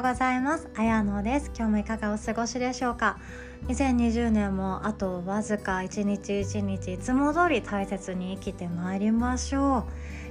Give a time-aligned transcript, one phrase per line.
[0.00, 0.66] ようございます。
[0.76, 1.50] あやのです。
[1.54, 3.18] 今日もいかがお過ごしでしょうか
[3.68, 9.84] ？2020年もあとわずか一日一日いつも通り大切に生きてまいりましょ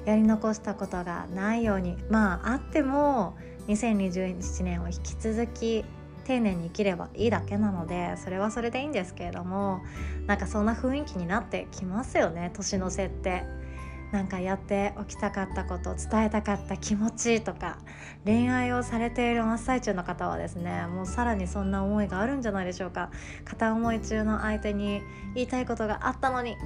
[0.06, 0.10] う。
[0.10, 1.98] やり残したことがないように。
[2.10, 3.38] まああっても
[3.68, 5.86] 2021年を引き続き
[6.24, 9.82] 丁寧に生きればいいだけなのでそれはそれでいいんですけれども
[10.26, 13.44] なんかそんな雰囲気になってきますよね年の瀬って。
[14.12, 17.78] なんかやっておきたかったこと伝えたかった気持ちとか
[18.26, 23.12] 恋愛をされている真っ最中の方はですねもうさらにそんな思いがあるんじゃないでしょうか。
[23.46, 25.02] 片思い中の相手に
[25.36, 26.58] 言いたいことがあったのに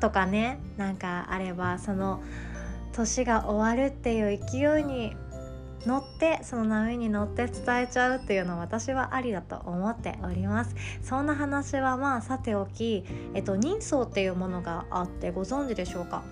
[0.00, 2.22] とかねなんかあればその
[2.92, 5.16] 年が終わるっていう勢いに
[5.86, 10.74] 乗ってその波に乗って伝えちゃうっていうのは私はありだと思っております。
[11.02, 16.22] そんな話はまあさておき、えっと、人相っていうものがあってご存知でしょうか？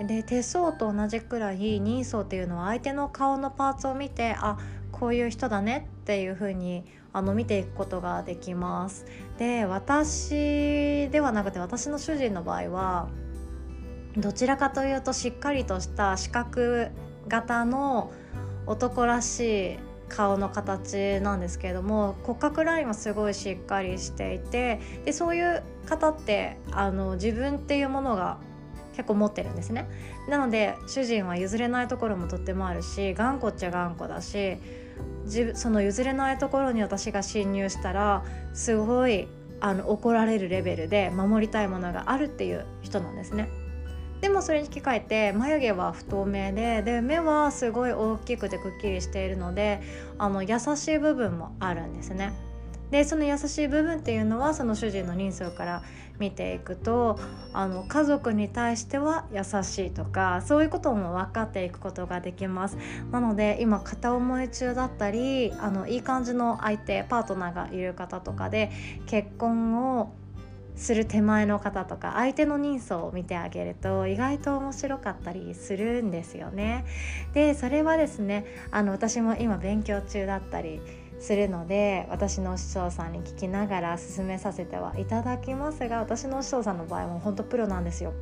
[0.00, 4.58] で手相と同じくらい人相っていうのは相手の顔のパーツを見てあ
[4.90, 9.06] こういう人だねっていう風にあの見ていくことができます。
[9.38, 13.08] で私ではなくて私の主人の場合は
[14.16, 16.88] どちらかというとしっかりとした四角
[17.28, 18.12] 型の
[18.66, 28.38] 男らしい顔の形なんですけれども骨格ラインはすごいしっかりしていてでそういう方ってあの自分っていうものが
[28.94, 29.88] 結構持ってるんですね
[30.28, 34.58] なので主人は譲れないところもとってもあるし頑固っちゃ頑固だし
[35.54, 39.28] その譲れないところに私が侵入したらすごい
[39.60, 43.48] あの怒られるレベルで守りたいものがあるっていう人なんですね。
[44.20, 49.82] でもそれに引き換えて眉毛は不透明でで目はすごい大きくてくっきりしているので
[50.16, 52.32] あの優しい部分もあるんですね。
[52.94, 55.82] でその優しい部分っていうのはその主人の人相から
[56.20, 57.18] 見ていくと
[57.52, 62.78] あの家族に対しては優しいとかそういうことも分かっていくことができます
[63.10, 68.70] なので今片思い中だったりあのいい感じの相手パートナーがいる方とかで
[69.06, 70.14] 結婚を
[70.76, 76.84] する手前の方とか相手の人相を見てあげると意外と面白かったりするんですよね。
[77.32, 80.80] でそれはですねあの私も今勉強中だったり
[81.18, 88.12] するので私の師匠さんに聞きながら進めさせてはいただきますが私の師匠さんの場合も本当プロなんですよ。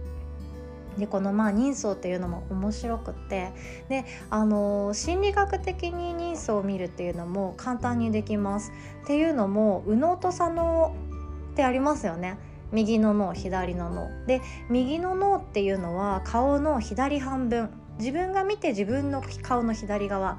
[0.99, 3.53] でこのまあ人相っていうのも面白くって
[3.89, 8.73] であの心理学的に人相を見るっていうのも簡単にできます。
[9.05, 10.95] っていうのも右脳と左脳
[11.53, 12.37] ってありますよね。
[12.73, 20.39] 右の脳左の脳で右の脳っていうのは顔の左半分自分が見て自分の顔の左側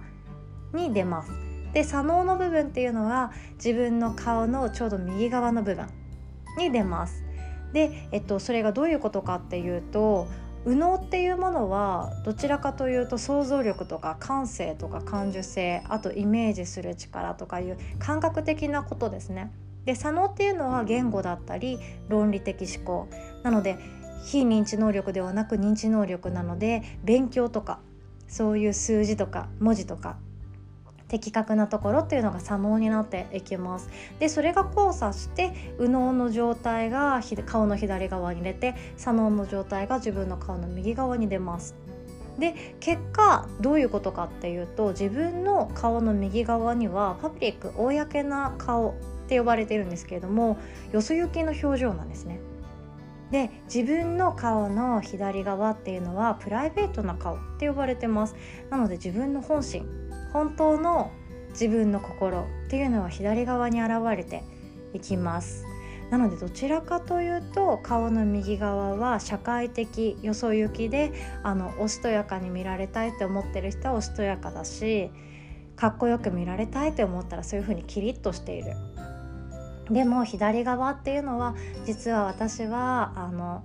[0.74, 1.32] に出ます
[1.74, 5.88] で左脳の部分っていうのは自分の顔のちょうど右側の部分
[6.58, 7.24] に出ます
[7.74, 10.28] で、えっと、それがどういうことかっていうと
[10.66, 19.52] 右脳っていうものはどちらかというと想像力とか感性とか感受性あとイメージする力とかいう感覚的なことですね。
[19.84, 23.10] で左脳っていうのは言語だったり論理的思考
[23.44, 23.78] なので
[24.26, 27.80] 非認知能力ではなく認知能力なので勉強とか
[28.30, 30.16] そういう数字とか文字とか
[31.14, 33.90] 的確なところっていうのが左脳になっていきます。
[34.18, 41.76] でそれが交差して右脳の状態が顔の左側に出て左脳の状態が自分の顔の右側に出ます。
[42.40, 48.94] で結果どういうことかっていうと自分の顔の右側にはパブリック公な顔っ
[49.28, 50.58] て呼ばれてるんですけれども
[50.92, 52.40] よそ行きの表情なんですね。
[53.30, 58.36] で自分の顔の左側っていうのはプライベートな顔って呼ばれてます。
[58.72, 60.03] なので自分の本心
[60.34, 61.12] 本当の
[61.52, 64.44] 自分の心っていうのは左側に現れて
[64.94, 65.66] いきます。
[66.10, 71.12] なのでどちらかというと顔の右側は社会的よそ行きで
[71.42, 75.10] あのおしとやかに見られたいって思ってる人はおしとやかだし
[75.76, 78.74] かっこよく見られたいって思ったらそういう風にキリッとしている。
[79.90, 81.56] でも左側っていうのは
[81.86, 83.64] 実は私はあの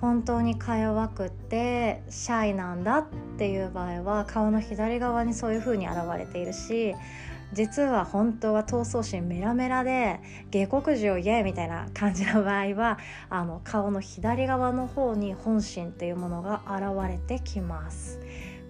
[0.00, 3.06] 本当にか弱くってシャイなんだっ
[3.38, 6.94] ていう場合は顔の左側にそういう風に現れているし
[7.52, 12.98] 実は本当は闘争心メラメラで下克上イエーみたいな感じの場合は
[13.30, 18.20] あの顔の左側の方に本心っていうものが現れてきます。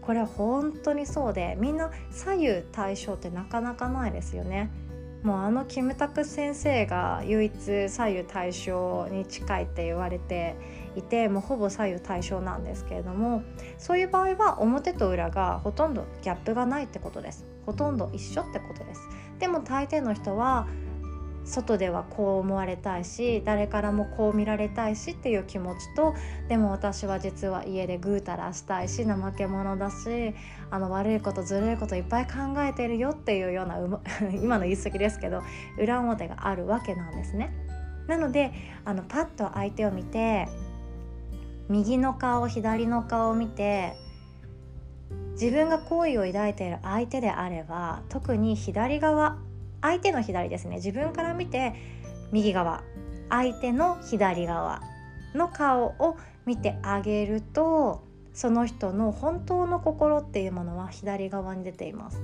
[0.02, 4.70] これは本当にそうでみんな左右対称ってなかなかないですよね。
[5.22, 10.54] もうあのキムタク先生が唯一左右対称に近いって言われて
[10.96, 13.43] いてもうほぼ左右対称なんですけれども
[13.78, 19.00] そういう場合は表と裏がほとんどギャップがないってことですほとんど一緒ってことです
[19.38, 20.66] でも大抵の人は
[21.46, 26.14] 外ではこう思われたいし誰からもこう見られたいしっていう気持ちと
[26.48, 30.34] でも私は実は家でぐうたらしたいし怠け者だし
[30.70, 33.78] あの悪いことずるいこといっぱい考えてるよっていうような
[34.42, 35.42] 今の言い過ぎですけど
[35.78, 37.52] 裏表があるわけなんですね。
[38.08, 38.52] なので
[38.84, 40.49] あのパッと相手を見て
[41.68, 43.94] 右の顔左の顔を見て
[45.32, 49.36] 自分が好意を抱いている相手であれば特に左側
[49.82, 50.76] 相手の左ですね。
[50.76, 51.74] 自分から見て
[52.32, 52.82] 右側
[53.28, 54.80] 相手の左側
[55.34, 56.16] の顔を
[56.46, 58.02] 見てあげると
[58.32, 62.20] その人の本当の心っていうものは左側に出ています。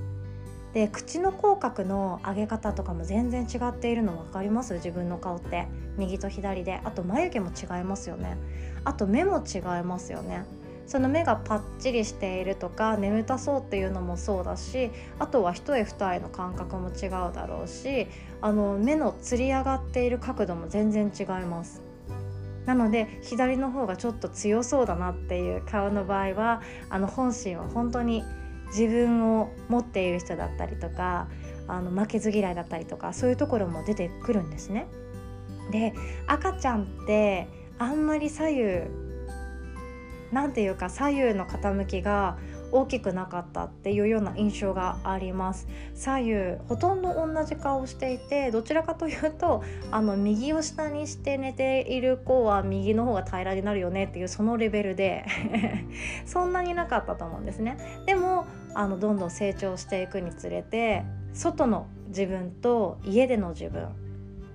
[0.73, 4.73] で口の口角の上げ方とかも全然違っているの分かります？
[4.75, 5.67] 自分の顔って。
[5.97, 6.81] 右と左で。
[6.83, 8.37] あと眉毛も違いますよね。
[8.83, 10.43] あと目も違いますよね。
[10.85, 18.07] その目がパッチリしているとか眠たそうっていうのもそうだしあとは一重二重の感覚も違うだろうし
[18.41, 21.81] あの目のつり上がっている角度も全然違います。
[22.65, 28.23] なので左の方がちょっと強そうだなっていう顔の場合はあの本心は本当に
[28.77, 31.27] 自分を持っている人だったりとか
[31.67, 34.87] あの負けず嫌いだったりとかそういうところも出てくるんですね。
[35.71, 35.93] で
[36.27, 37.47] 赤ちゃんって
[37.79, 38.63] あんまり左右
[40.31, 42.37] 何ていうか左右の傾きが
[42.73, 46.33] 大きくなかったっていうような印象があります左右
[46.67, 55.23] ほとんど同じ顔をしていてどちらかというとあの右を下にして寝ている子は右の方が平らになるよねっていうそのレベルで
[56.25, 57.77] そんなになかったと思うんですね
[58.07, 61.03] でもあのどんどん成長していくにつれて
[61.33, 63.89] 外の自分と家での自分っ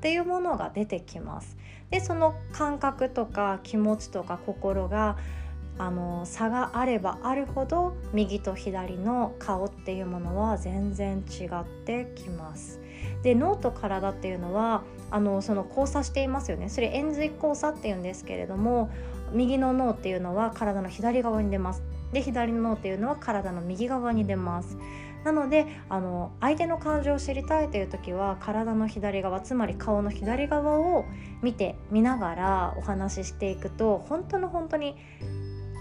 [0.00, 1.56] ていうものが出てきます
[1.90, 5.16] でその感覚とか気持ちとか心が
[5.78, 12.80] あの差があればあるほど右と左の顔っていうものは全然違ってきます。
[13.22, 16.68] で脳と体っていうのはあのその交差していますよね。
[16.68, 18.90] それ円髄交差っていうんですけれども
[19.32, 21.82] 右の脳っていうのは体の左側に出ます。
[22.12, 24.76] で左の脳っていうのは体の右側に出ます。
[25.24, 31.04] なのであの相手の感情を知りたいという時は体の左側つまり顔の左側を
[31.42, 34.96] 見て見ながらお話ししていくと本当の本当に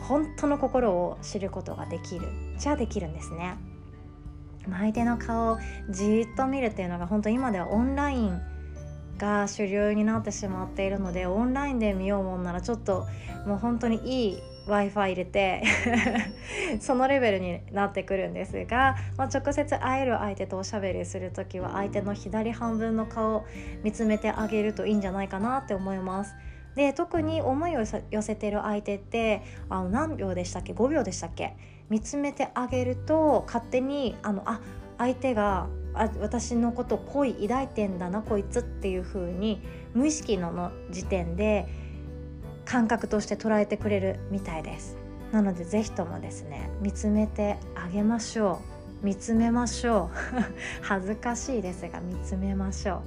[0.07, 2.27] 本当の心を知ることができる
[2.57, 3.55] じゃあできるんですね。
[4.75, 5.57] 相手の顔を
[5.89, 8.41] じっと見るっていうのが本当今ではオンライン
[9.17, 13.07] が主流になってしまっているのでオンラインで見ようもんならちょっと
[13.45, 15.63] もう本当にいい w i f i 入れて
[16.81, 23.45] そのレベルになってくるんですが、まあ、直接会える相手とおしゃべりする時は相手の左半分の顔を
[23.83, 26.35] 見つめてあげるといいんじゃないかなって思います。
[26.77, 31.57] で特に思いを寄せてる相手ってあの何秒でしたっけ？5秒でしたっけ？
[31.89, 34.61] 見つめてあげると勝手にあのあ
[34.99, 39.59] 相手があ私のこと恋抱いてんだなこいつっていう風に
[39.95, 41.67] 無意識のの時点で
[42.63, 44.97] 感覚として捉えてくれるみたいです。
[45.31, 48.61] なので是非ともですね見つめてあげましょ
[49.01, 49.05] う。
[49.05, 50.15] 見つめましょう。
[50.85, 53.01] 恥ずかしいですが見つめましょう。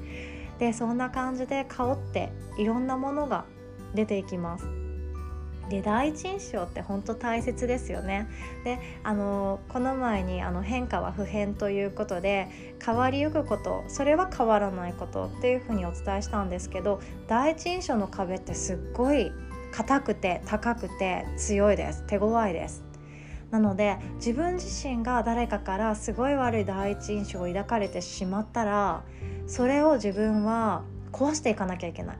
[0.58, 3.44] でそんな感じで顔っていろんなものが
[3.94, 4.66] 出ていきます。
[5.70, 8.28] で第一印象って本当大切ですよね。
[8.64, 12.48] であのこの前にあの変化は不変ということで
[12.84, 19.30] 変わりゆくことそれは変わらないことっていうふうにお伝えしたんですけど第一印象の壁ってすっごい
[19.70, 22.82] 硬くて高くて強いです手強いです。
[23.52, 29.02] なので自分自身が誰かからすごい悪い第一印象を抱かれてしまったら
[29.46, 30.82] それを自分は
[31.12, 32.16] 壊していかなきゃいけない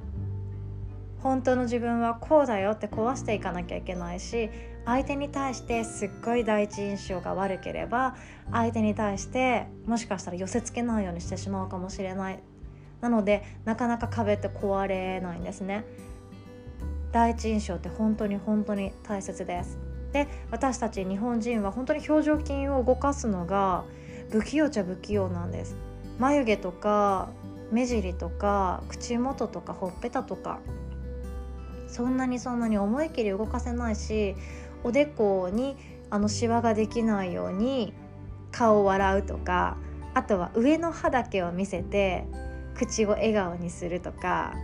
[1.23, 4.51] 本当の自分はこうだよって壊していかなきゃいけないし
[4.87, 8.17] 相手に対してすっごい第一印象が悪ければ
[8.51, 12.41] 相手に対してもしかしたら寄せつけないようにしてしまうかもしれない。
[13.01, 15.85] なのでなかなか壁って壊れないんですね。
[17.13, 19.79] 第一印象って本当に本当に大切です。
[20.13, 23.85] で私たち日本人は本当に表情筋を動かすのが
[24.31, 25.77] 不器用ちゃ不器用なんです。
[26.19, 27.29] 眉毛とか
[27.71, 30.61] 目尻とか口元とかほっぺたとか。
[31.91, 34.37] そんなにそんなに思い切り動かせないし
[34.85, 35.77] おでこに
[36.09, 37.93] あのシワができないように
[38.53, 39.77] 顔を笑うとか
[40.15, 42.27] あとは上の歯だけを見せて
[42.75, 44.55] 口を笑顔にするとか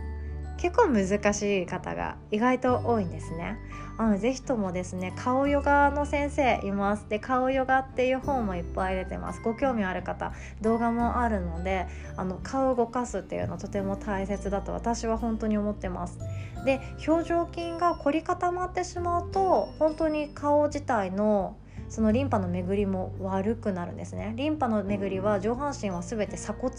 [0.57, 3.57] 結構難しい方が意外と多いんですね。
[3.99, 7.09] あのぜひともですね顔ヨガの先生います。
[7.09, 9.41] で顔ヨガっていう本もいっぱい出てます。
[9.41, 16.19] ご興味ある方動画もあるのであの顔を動かすっていうのとても大切だと私は本当に思ってます。
[16.65, 21.57] で表情筋が凝り固まってしまうと本当に顔自体の
[21.89, 24.33] そのリンパの巡りも悪くなるんですね。
[24.35, 26.73] リンパの巡りは上半身は全て鎖骨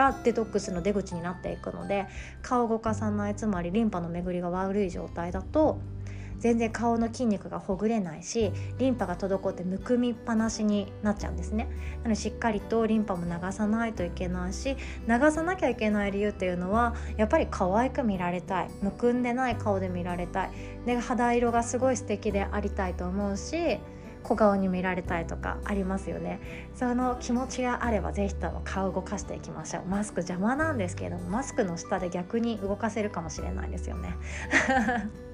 [0.00, 2.06] がデトックスの出口になっていくので
[2.40, 5.78] 顔を動かさないつまりリンパの巡りが悪い状態だと
[6.38, 11.68] 全然顔の筋肉がほぐれないしリンパが滞ってむくみっぱなしになっちゃうんですね。
[11.98, 14.74] なのでしっかりとリンパも流さないといけないし
[15.06, 18.70] 流さなきゃいけない理由っていうのはやっぱり可愛く見られたい。
[18.80, 20.50] むくんでない顔で見られたい。
[20.86, 23.78] で肌色がすごい素敵でありたいと思うし
[24.22, 26.40] 小顔に見られたいとかありますよね。
[26.74, 29.84] その気持ちがあれば是非とも顔を動かしていきましょう。
[29.86, 34.16] マスク邪魔なんですけれどもマスクの下で逆に動かせるかもしれないですよね。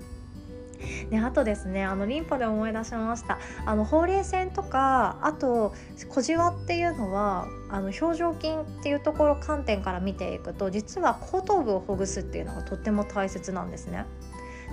[1.11, 3.39] であとですねあのリンパで思い出しました。
[3.65, 5.75] あのほうれい線とかあと
[6.09, 14.05] 小じわっていうのはあの表情筋っていうところ観点から見ていくと実は後頭部をほぐすっていうのがとっても大切なんですね。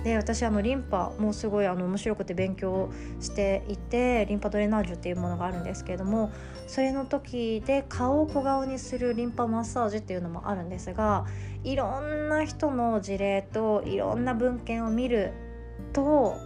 [0.02, 6.30] で私あのリンパもすごいあの面白くて勉強していてリンパドレナージュっていうものがあるんですけれども
[6.66, 11.26] それの時で顔を小顔にするリンパマッサージっていうのもあるんですが
[11.62, 15.32] いろんな人の事例といろんな文献を見る
[15.92, 16.36] と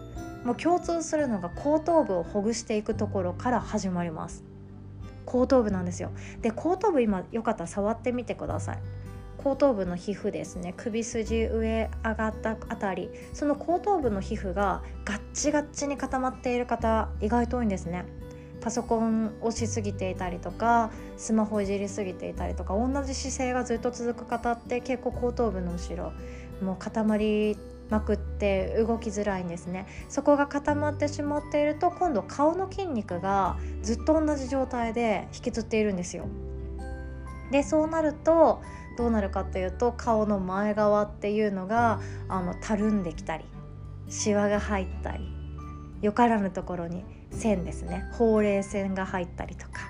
[0.45, 4.45] もう共通するのが後頭部をほぐしていくところから始まります。
[5.27, 6.11] 後頭部なんですよ。
[6.41, 8.79] で後頭部今よかったら触ってみてください。
[9.49, 10.75] 後頭部の皮膚ですね。
[10.77, 13.09] 首筋上上がったあたり。
[13.33, 18.05] その後頭部の皮膚がガッチガッチに固まっている方意外と多いんですね。
[18.61, 26.13] パソコンをしすぎていたりとかスマホいじりすぎていたりとか同じ姿勢がずっと続く方って結構後頭部の後ろ
[26.61, 27.57] もう固まり
[27.89, 29.87] まくって動きづらいんですね。
[30.11, 36.27] そこが固まってしまっていると今度顔の筋肉がずっと同じ状態で引きつっているんですよ。
[37.51, 38.63] でそうなると
[38.97, 43.45] どうなるかというと顔の前側っていうのがあのたるんできたり
[44.09, 45.25] シワが入ったり
[46.03, 49.89] よからぬところに線ですねほうれい線が入ったりとか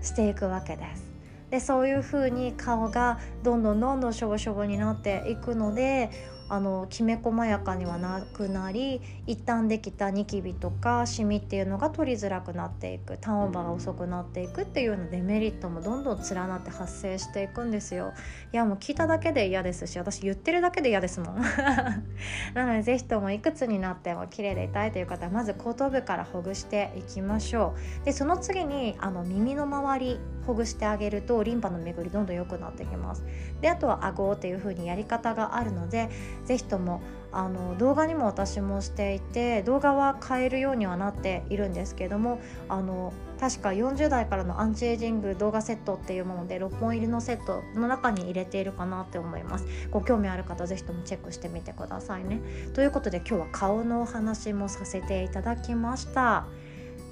[0.00, 1.12] していくわけです。
[1.50, 6.10] でそういう風に顔がどんどんどんどんしょぼしょぼになっていくので
[6.52, 18.12] あのきめ細やかにはなくなり一旦できたニキビとかシミっていうのが取りづらくなっていくターンオーバーが遅くなっていくっていうようなデメリットもどんどん連なって発生していくんですよ。
[18.52, 21.40] いやもう聞いただけで嫌ですし私言ってるだけで嫌ですもん。
[22.52, 28.04] なので是非ともいくつになっても綺麗でいたいという方はまず後頭部からほぐしていきましょう。
[28.04, 33.24] でその次にあの耳の周りほぐしてあげるとリンパの巡りどんどん良くなってきます。
[33.62, 36.10] であとは顎っていう風にやり方があるので
[36.44, 37.00] 是非とも
[37.32, 49.66] あの動画にも私もしていて動画は変えるようにはなっているんですけどもあの確か40代からのアンチエイジング動画セットっていうもので6本入りのセットの中に入れているかなって思います。
[49.90, 52.40] ご興味ある方是非ともチェックしてみてくださいね。
[52.72, 56.46] ということで今日は顔のお話もさせていただきました。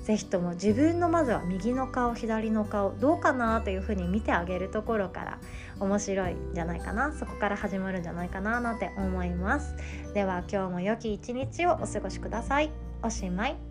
[0.04, 5.38] 是非とも自分のまずは右の顔左の顔どうかなというふうに見てあげるところから
[5.78, 9.74] 面白いんじゃないかなそこから始まるんじゃないかななんて思います。
[10.14, 12.70] では今日も良き一日をお過ごしください。
[13.02, 13.69] おしまい。